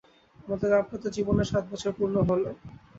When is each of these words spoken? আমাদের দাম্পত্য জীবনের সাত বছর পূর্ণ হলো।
আমাদের 0.39 0.69
দাম্পত্য 0.71 1.05
জীবনের 1.15 1.47
সাত 1.51 1.63
বছর 1.71 1.91
পূর্ণ 1.97 2.15
হলো। 2.29 2.49